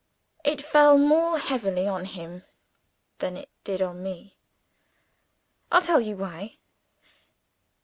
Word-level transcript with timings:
It 0.43 0.63
fell 0.63 0.97
more 0.97 1.37
heavily 1.37 1.85
on 1.87 2.05
him 2.05 2.43
than 3.19 3.37
it 3.37 3.49
did 3.63 3.83
on 3.83 4.01
me. 4.01 4.35
I'll 5.71 5.83
tell 5.83 6.01
you 6.01 6.17
why. 6.17 6.57